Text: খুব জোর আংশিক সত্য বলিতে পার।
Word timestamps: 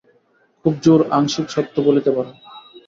খুব 0.65 0.73
জোর 0.83 1.01
আংশিক 1.11 1.47
সত্য 1.49 1.75
বলিতে 1.87 2.09
পার। 2.15 2.27